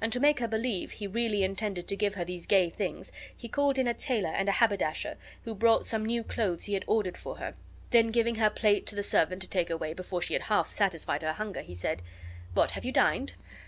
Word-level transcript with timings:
And 0.00 0.12
to 0.12 0.18
make 0.18 0.40
her 0.40 0.48
believe 0.48 0.98
be 0.98 1.06
really 1.06 1.44
intended 1.44 1.86
to 1.86 1.96
give 1.96 2.16
her 2.16 2.24
these 2.24 2.44
gay 2.44 2.70
things, 2.70 3.12
he 3.36 3.46
called 3.48 3.78
in 3.78 3.86
a 3.86 3.94
tailor 3.94 4.30
and 4.30 4.48
a 4.48 4.52
haberdasher, 4.54 5.16
who 5.44 5.54
brought 5.54 5.86
some 5.86 6.04
new 6.04 6.24
clothes 6.24 6.64
he 6.64 6.74
had 6.74 6.82
ordered 6.88 7.16
for 7.16 7.36
her, 7.36 7.46
and 7.50 7.54
then, 7.92 8.06
giving 8.08 8.34
her 8.34 8.50
plate 8.50 8.84
to 8.86 8.96
the 8.96 9.04
servant 9.04 9.42
to 9.42 9.48
take 9.48 9.70
away, 9.70 9.94
before 9.94 10.22
she 10.22 10.32
had 10.34 10.42
half 10.42 10.72
satisfied 10.72 11.22
her 11.22 11.34
hunger, 11.34 11.60
he 11.60 11.74
said: 11.74 12.02
"What, 12.52 12.72
have 12.72 12.84
you 12.84 12.90
dined?" 12.90 13.34